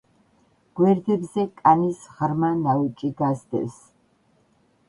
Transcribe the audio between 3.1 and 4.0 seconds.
გასდევს.